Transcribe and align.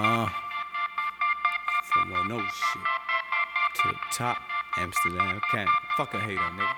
Uh, 0.00 0.28
from 1.82 2.12
shit 2.12 2.82
to 3.74 3.88
the 3.88 3.94
top, 4.12 4.38
Amsterdam, 4.76 5.40
can't 5.50 5.68
fuck 5.96 6.14
a 6.14 6.20
hater, 6.20 6.38
nigga. 6.38 6.72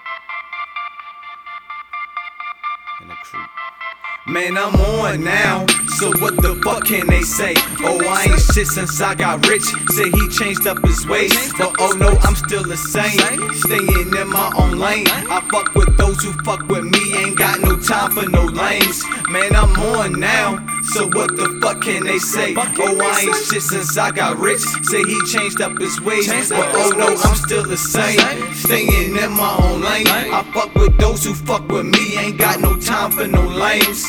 And 3.03 3.11
crew. 3.11 3.45
Man, 4.27 4.57
I'm 4.57 4.75
on 4.75 5.23
now, 5.23 5.67
so 5.99 6.13
what 6.21 6.37
the 6.41 6.61
fuck 6.65 6.85
can 6.85 7.07
they 7.09 7.21
say? 7.23 7.55
Oh, 7.81 8.01
I 8.07 8.25
ain't 8.25 8.41
shit 8.41 8.67
since 8.67 9.01
I 9.01 9.15
got 9.15 9.47
rich. 9.47 9.65
Say 9.65 10.11
he 10.11 10.29
changed 10.29 10.67
up 10.67 10.79
his 10.83 11.07
ways, 11.07 11.53
but 11.59 11.75
oh 11.79 11.93
no, 11.93 12.17
I'm 12.23 12.37
still 12.37 12.63
the 12.63 12.77
same. 12.77 13.53
Staying 13.55 14.15
in 14.15 14.29
my 14.29 14.53
own 14.57 14.79
lane. 14.79 15.07
I 15.09 15.47
fuck 15.51 15.75
with 15.75 15.97
those 15.97 16.23
who 16.23 16.33
fuck 16.45 16.67
with 16.69 16.85
me, 16.85 17.19
ain't 17.19 17.37
got 17.37 17.61
no 17.61 17.79
time 17.79 18.13
for 18.13 18.29
no 18.29 18.45
lames. 18.45 19.03
Man, 19.29 19.55
I'm 19.57 19.77
on 19.95 20.21
now, 20.21 20.65
so 20.93 21.07
what 21.07 21.37
the 21.37 21.59
fuck 21.63 21.83
can 21.83 22.05
they 22.05 22.19
say? 22.19 22.55
Oh, 22.57 22.99
I 23.01 23.21
ain't 23.23 23.37
shit 23.37 23.63
since 23.63 23.97
I 23.97 24.11
got 24.11 24.39
rich. 24.39 24.61
Say 24.61 25.03
he 25.03 25.21
changed 25.27 25.61
up 25.61 25.79
his 25.79 26.01
ways, 26.01 26.29
but 26.51 26.75
oh 26.75 26.91
no, 26.97 27.07
I'm 27.07 27.37
still 27.37 27.65
the 27.65 27.77
same. 27.77 28.19
Staying 28.55 29.17
in 29.17 29.33
my 29.33 29.57
own 29.63 29.81
lane. 29.81 30.07
I 30.09 30.43
fuck 30.53 30.75
with 30.75 30.97
those 30.99 31.25
who 31.25 31.35
fuck 31.35 31.69
with 31.69 31.87
me, 31.87 32.19
ain't 32.19 32.39
got 32.39 32.61
no 32.61 32.77
time 32.77 33.11
for 33.13 33.27
no 33.27 33.47
lames. 33.47 34.07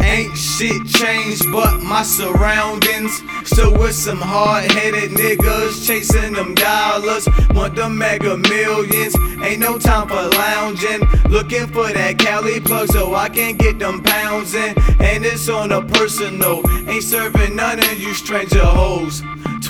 Ain't 0.00 0.36
shit 0.36 0.86
changed 0.86 1.50
but 1.52 1.82
my 1.82 2.02
surroundings. 2.02 3.22
Still 3.44 3.72
with 3.72 3.94
some 3.94 4.20
hard 4.20 4.70
headed 4.72 5.10
niggas 5.10 5.86
chasing 5.86 6.34
them 6.34 6.54
dollars. 6.54 7.28
Want 7.50 7.76
the 7.76 7.88
mega 7.88 8.36
millions. 8.36 9.16
Ain't 9.42 9.60
no 9.60 9.78
time 9.78 10.08
for 10.08 10.14
lounging. 10.14 11.00
Looking 11.28 11.66
for 11.66 11.92
that 11.92 12.18
Cali 12.18 12.60
plug 12.60 12.88
so 12.88 13.14
I 13.14 13.28
can 13.28 13.56
get 13.56 13.78
them 13.78 14.02
pounds 14.02 14.54
in. 14.54 14.74
And 15.00 15.24
it's 15.24 15.48
on 15.48 15.72
a 15.72 15.82
personal. 15.82 16.62
Ain't 16.88 17.02
serving 17.02 17.56
none 17.56 17.78
of 17.78 17.98
you 18.00 18.14
stranger 18.14 18.64
hoes. 18.64 19.22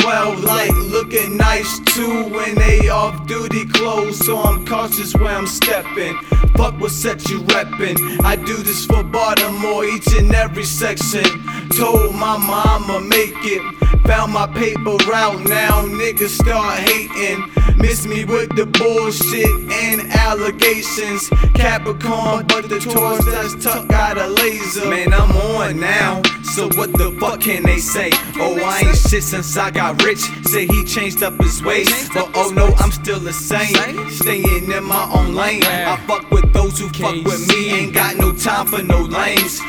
12 0.06 0.44
light 0.44 0.72
looking 0.72 1.36
nice 1.36 1.80
too 1.80 2.28
when 2.30 2.54
they 2.54 2.88
off 2.88 3.26
duty 3.26 3.66
clothes. 3.66 4.24
So 4.24 4.38
I'm 4.38 4.64
cautious 4.64 5.12
where 5.16 5.34
I'm 5.34 5.48
stepping. 5.48 6.16
Fuck 6.56 6.78
what 6.78 6.92
set 6.92 7.28
you 7.28 7.40
reppin'. 7.40 8.22
I 8.22 8.36
do 8.36 8.56
this 8.58 8.86
for 8.86 9.02
Baltimore 9.02 9.84
each 9.84 10.16
and 10.16 10.32
every 10.32 10.62
section. 10.62 11.24
Told 11.70 12.14
my 12.14 12.36
mama 12.38 13.00
make 13.00 13.34
it. 13.42 13.85
Found 14.04 14.32
my 14.32 14.46
paper 14.46 14.96
route 15.08 15.48
now, 15.48 15.82
niggas 15.82 16.40
start 16.42 16.78
hating. 16.80 17.50
Miss 17.76 18.06
me 18.06 18.24
with 18.24 18.54
the 18.56 18.66
bullshit 18.66 19.50
and 19.70 20.00
allegations. 20.12 21.28
Capricorn, 21.54 22.46
but 22.46 22.68
the 22.68 22.78
Taurus 22.80 23.24
that's 23.26 23.62
tuck 23.62 23.88
got 23.88 24.18
a 24.18 24.28
laser. 24.28 24.88
Man, 24.88 25.12
I'm 25.12 25.30
on 25.36 25.80
now. 25.80 26.22
So 26.54 26.68
what 26.76 26.92
the 26.92 27.16
fuck 27.20 27.40
can 27.40 27.62
they 27.64 27.78
say? 27.78 28.10
Oh, 28.36 28.58
I 28.64 28.80
ain't 28.80 28.96
shit 28.96 29.22
since 29.22 29.56
I 29.56 29.70
got 29.70 30.02
rich. 30.02 30.20
Say 30.44 30.66
he 30.66 30.84
changed 30.84 31.22
up 31.22 31.34
his 31.42 31.62
ways, 31.62 32.08
but 32.14 32.30
oh 32.34 32.50
no, 32.50 32.66
I'm 32.78 32.92
still 32.92 33.20
the 33.20 33.32
same. 33.32 34.10
Staying 34.10 34.70
in 34.70 34.84
my 34.84 35.10
own 35.14 35.34
lane. 35.34 35.62
I 35.64 35.96
fuck 36.06 36.30
with 36.30 36.52
those 36.52 36.78
who 36.78 36.88
fuck 36.88 37.14
with 37.24 37.46
me. 37.48 37.70
Ain't 37.70 37.94
got 37.94 38.16
no 38.16 38.32
time 38.32 38.66
for 38.66 38.82
no 38.82 39.02
lames. 39.02 39.60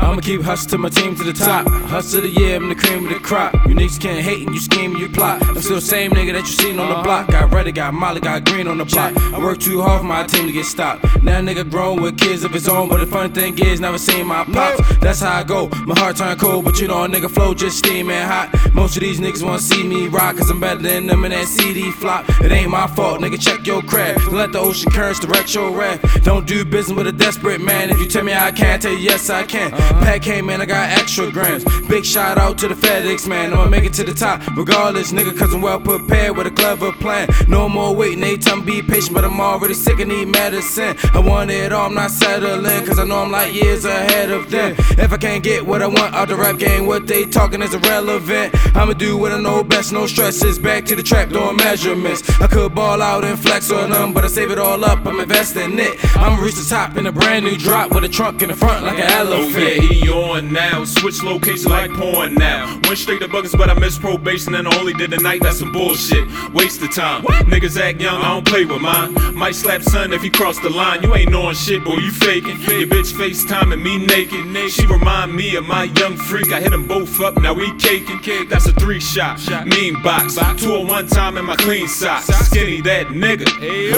I'ma 0.00 0.20
keep 0.20 0.42
hustling 0.42 0.70
to 0.70 0.78
my 0.78 0.88
team 0.88 1.16
to 1.16 1.24
the 1.24 1.32
top. 1.32 1.66
Hustle 1.66 2.20
the 2.22 2.28
year, 2.28 2.56
I'm 2.56 2.68
the 2.68 2.74
cream 2.76 3.06
of 3.06 3.12
the 3.12 3.18
crop. 3.18 3.52
You 3.66 3.74
niggas 3.74 4.00
can't 4.00 4.20
hate 4.20 4.46
and 4.46 4.54
you 4.54 4.60
scheme 4.60 4.92
and 4.92 5.00
you 5.00 5.08
plot. 5.08 5.44
I'm 5.46 5.60
still 5.60 5.76
the 5.76 5.80
same 5.80 6.12
nigga 6.12 6.32
that 6.34 6.42
you 6.42 6.52
seen 6.52 6.78
on 6.78 6.88
the 6.88 6.94
uh-huh. 6.94 7.02
block. 7.02 7.28
Got 7.28 7.52
Reddy, 7.52 7.72
got 7.72 7.92
Molly, 7.94 8.20
got 8.20 8.44
Green 8.44 8.68
on 8.68 8.78
the 8.78 8.84
block. 8.84 9.16
I 9.34 9.38
work 9.38 9.58
too 9.58 9.82
hard 9.82 10.00
for 10.00 10.06
my 10.06 10.24
team 10.24 10.46
to 10.46 10.52
get 10.52 10.66
stopped. 10.66 11.04
Now 11.22 11.40
nigga 11.40 11.68
grown 11.68 12.00
with 12.00 12.16
kids 12.16 12.44
of 12.44 12.52
his 12.52 12.68
own, 12.68 12.88
but 12.88 12.98
the 12.98 13.06
funny 13.06 13.32
thing 13.32 13.58
is, 13.58 13.80
never 13.80 13.98
seen 13.98 14.26
my 14.26 14.44
pops. 14.44 14.96
That's 14.98 15.20
how 15.20 15.40
I 15.40 15.42
go. 15.42 15.68
My 15.86 15.98
heart 15.98 16.16
turn 16.16 16.38
cold, 16.38 16.64
but 16.64 16.80
you 16.80 16.86
know 16.86 17.04
a 17.04 17.08
nigga 17.08 17.30
flow 17.30 17.52
just 17.52 17.78
steaming 17.78 18.16
hot. 18.22 18.54
Most 18.74 18.96
of 18.96 19.00
these 19.00 19.18
niggas 19.18 19.42
wanna 19.42 19.58
see 19.58 19.82
me 19.82 20.06
rock, 20.06 20.36
cause 20.36 20.48
I'm 20.48 20.60
better 20.60 20.80
than 20.80 21.06
them 21.08 21.24
in 21.24 21.32
that 21.32 21.48
CD 21.48 21.90
flop. 21.90 22.28
It 22.40 22.52
ain't 22.52 22.70
my 22.70 22.86
fault, 22.86 23.20
nigga, 23.20 23.40
check 23.40 23.66
your 23.66 23.82
craft. 23.82 24.26
Don't 24.26 24.34
let 24.34 24.52
the 24.52 24.60
ocean 24.60 24.92
currents 24.92 25.20
direct 25.20 25.54
your 25.54 25.70
wrath. 25.70 26.22
Don't 26.22 26.46
do 26.46 26.64
business 26.64 26.96
with 26.96 27.08
a 27.08 27.12
desperate 27.12 27.60
man. 27.60 27.90
If 27.90 27.98
you 27.98 28.06
tell 28.06 28.24
me 28.24 28.32
I 28.32 28.52
can't, 28.52 28.80
tell 28.80 28.92
you 28.92 28.98
yes 28.98 29.28
I 29.28 29.42
can. 29.42 29.74
Uh-huh. 29.74 29.87
Pack 30.04 30.22
came 30.22 30.50
in, 30.50 30.60
I 30.60 30.66
got 30.66 30.90
extra 30.98 31.30
grams. 31.30 31.64
Big 31.88 32.04
shout 32.04 32.38
out 32.38 32.58
to 32.58 32.68
the 32.68 32.74
FedEx 32.74 33.28
man. 33.28 33.52
I'ma 33.52 33.66
make 33.66 33.84
it 33.84 33.92
to 33.94 34.04
the 34.04 34.14
top, 34.14 34.46
regardless, 34.56 35.12
nigga, 35.12 35.36
cause 35.38 35.52
I'm 35.54 35.62
well 35.62 35.80
prepared 35.80 36.36
with 36.36 36.46
a 36.46 36.50
clever 36.50 36.92
plan. 36.92 37.28
No 37.46 37.68
more 37.68 37.94
waiting, 37.94 38.20
they 38.20 38.36
tell 38.36 38.56
me 38.56 38.64
be 38.64 38.82
patient, 38.82 39.14
but 39.14 39.24
I'm 39.24 39.40
already 39.40 39.74
sick 39.74 40.00
and 40.00 40.10
need 40.10 40.28
medicine. 40.28 40.96
I 41.14 41.20
want 41.20 41.50
it 41.50 41.72
all, 41.72 41.86
I'm 41.86 41.94
not 41.94 42.10
settling, 42.10 42.86
cause 42.86 42.98
I 42.98 43.04
know 43.04 43.22
I'm 43.22 43.30
like 43.30 43.54
years 43.54 43.84
ahead 43.84 44.30
of 44.30 44.50
them. 44.50 44.74
If 44.98 45.12
I 45.12 45.16
can't 45.16 45.42
get 45.42 45.64
what 45.64 45.82
I 45.82 45.86
want 45.86 46.14
out 46.14 46.28
the 46.28 46.36
rap 46.36 46.58
game, 46.58 46.86
what 46.86 47.06
they 47.06 47.24
talking 47.24 47.62
is 47.62 47.74
irrelevant. 47.74 48.54
I'ma 48.76 48.92
do 48.92 49.16
what 49.16 49.32
I 49.32 49.40
know 49.40 49.64
best, 49.64 49.92
no 49.92 50.06
stresses. 50.06 50.58
Back 50.58 50.84
to 50.86 50.96
the 50.96 51.02
track, 51.02 51.30
doing 51.30 51.56
measurements. 51.56 52.22
I 52.40 52.46
could 52.46 52.74
ball 52.74 53.00
out 53.00 53.24
and 53.24 53.38
flex 53.38 53.70
on 53.70 53.90
them, 53.90 54.12
but 54.12 54.24
I 54.24 54.28
save 54.28 54.50
it 54.50 54.58
all 54.58 54.84
up, 54.84 55.06
I'm 55.06 55.20
investing 55.20 55.78
it. 55.78 56.16
I'ma 56.16 56.42
reach 56.42 56.56
the 56.56 56.66
top 56.68 56.96
in 56.96 57.06
a 57.06 57.12
brand 57.12 57.44
new 57.44 57.56
drop 57.56 57.92
with 57.94 58.04
a 58.04 58.08
trunk 58.08 58.42
in 58.42 58.48
the 58.48 58.56
front 58.56 58.84
like 58.84 58.98
an 58.98 59.10
elephant. 59.10 59.77
He 59.80 60.08
on 60.10 60.52
now. 60.52 60.84
Switch 60.84 61.22
location 61.22 61.70
like 61.70 61.92
porn 61.92 62.34
now. 62.34 62.80
Went 62.84 62.98
straight 62.98 63.20
to 63.20 63.28
buggers, 63.28 63.56
but 63.56 63.70
I 63.70 63.74
missed 63.74 64.00
probation 64.00 64.54
and 64.54 64.68
I 64.68 64.78
only 64.78 64.92
did 64.94 65.10
the 65.10 65.18
night. 65.18 65.42
That's 65.42 65.58
some 65.58 65.72
bullshit. 65.72 66.26
Waste 66.52 66.82
of 66.82 66.94
time. 66.94 67.22
Niggas 67.22 67.80
act 67.80 68.00
young, 68.00 68.20
I 68.22 68.34
don't 68.34 68.46
play 68.46 68.64
with 68.64 68.80
mine. 68.80 69.14
Might 69.34 69.54
slap 69.54 69.82
son 69.82 70.12
if 70.12 70.22
he 70.22 70.30
cross 70.30 70.58
the 70.60 70.70
line. 70.70 71.02
You 71.02 71.14
ain't 71.14 71.30
knowing 71.30 71.54
shit, 71.54 71.84
boy, 71.84 71.96
you 71.96 72.10
faking. 72.10 72.58
Your 72.60 72.86
bitch 72.86 73.12
FaceTiming 73.12 73.82
me 73.82 74.04
naked. 74.04 74.46
She 74.70 74.86
remind 74.86 75.34
me 75.34 75.56
of 75.56 75.66
my 75.66 75.84
young 75.84 76.16
freak. 76.16 76.52
I 76.52 76.60
hit 76.60 76.70
them 76.70 76.86
both 76.86 77.20
up, 77.20 77.36
now 77.36 77.54
we 77.54 77.74
caking. 77.78 78.20
That's 78.48 78.66
a 78.66 78.72
three 78.72 79.00
shot. 79.00 79.40
Mean 79.66 80.02
box. 80.02 80.34
Two 80.56 80.76
at 80.76 80.86
one 80.86 81.06
time 81.06 81.36
in 81.36 81.44
my 81.44 81.56
clean 81.56 81.88
socks. 81.88 82.26
Skinny 82.26 82.80
that 82.82 83.08
nigga. 83.08 83.46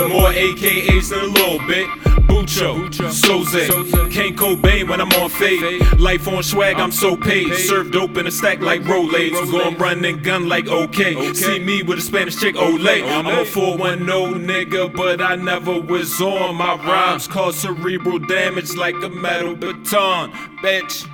More 0.09 0.31
AKAs 0.31 1.11
than 1.11 1.21
a 1.21 1.25
little 1.25 1.59
bit. 1.67 1.87
Bucho, 2.31 2.89
Soze, 3.11 4.11
Kane 4.13 4.37
Cobain 4.37 4.89
when 4.89 5.01
I'm 5.01 5.09
on 5.21 5.29
fade. 5.31 5.60
Life 5.99 6.27
on 6.29 6.43
swag, 6.43 6.77
I'm 6.77 6.93
so 6.93 7.17
paid. 7.17 7.55
Served 7.55 7.93
dope 7.93 8.17
in 8.17 8.27
a 8.27 8.31
stack 8.31 8.61
like 8.61 8.83
Rolaids. 8.83 9.53
We 9.53 9.59
gon' 9.59 9.77
run 9.77 10.05
and 10.05 10.23
gun 10.25 10.49
like 10.49 10.67
okay. 10.69 11.35
See 11.35 11.59
me 11.59 11.83
with 11.83 11.99
a 11.99 12.03
Spanish 12.03 12.39
chick, 12.41 12.55
Olay. 12.55 13.03
I'm 13.03 13.27
a 13.27 13.45
410 13.45 14.47
nigga, 14.47 14.95
but 14.95 15.21
I 15.21 15.37
never 15.37 15.81
was 15.81 16.21
on. 16.21 16.57
My 16.57 16.75
rhymes 16.77 17.29
cause 17.29 17.57
cerebral 17.57 18.19
damage 18.19 18.77
like 18.77 18.97
a 19.03 19.09
metal 19.09 19.55
baton. 19.55 20.33
Bitch. 20.63 21.07